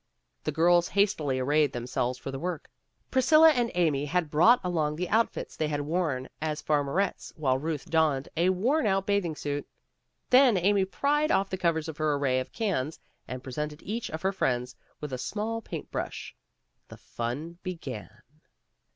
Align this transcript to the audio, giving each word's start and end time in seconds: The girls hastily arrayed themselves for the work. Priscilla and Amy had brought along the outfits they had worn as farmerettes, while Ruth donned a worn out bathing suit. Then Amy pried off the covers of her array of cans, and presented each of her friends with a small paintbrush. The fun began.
The 0.45 0.51
girls 0.51 0.87
hastily 0.87 1.37
arrayed 1.37 1.73
themselves 1.73 2.17
for 2.17 2.31
the 2.31 2.39
work. 2.39 2.71
Priscilla 3.11 3.49
and 3.51 3.69
Amy 3.75 4.05
had 4.05 4.31
brought 4.31 4.59
along 4.63 4.95
the 4.95 5.07
outfits 5.09 5.55
they 5.55 5.67
had 5.67 5.81
worn 5.81 6.27
as 6.41 6.59
farmerettes, 6.59 7.31
while 7.35 7.59
Ruth 7.59 7.87
donned 7.87 8.27
a 8.35 8.49
worn 8.49 8.87
out 8.87 9.05
bathing 9.05 9.35
suit. 9.35 9.67
Then 10.31 10.57
Amy 10.57 10.85
pried 10.85 11.29
off 11.29 11.51
the 11.51 11.55
covers 11.59 11.87
of 11.87 11.97
her 11.97 12.15
array 12.15 12.39
of 12.39 12.51
cans, 12.51 12.99
and 13.27 13.43
presented 13.43 13.83
each 13.83 14.09
of 14.09 14.23
her 14.23 14.33
friends 14.33 14.75
with 14.99 15.13
a 15.13 15.19
small 15.19 15.61
paintbrush. 15.61 16.35
The 16.87 16.97
fun 16.97 17.59
began. 17.61 18.23